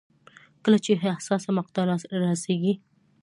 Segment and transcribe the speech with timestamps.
[0.63, 1.83] کله چې حساسه مقطعه
[2.21, 2.73] رارسېږي.